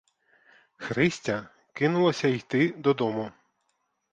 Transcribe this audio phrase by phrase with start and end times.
[0.77, 3.31] Христя кинулася йти додому.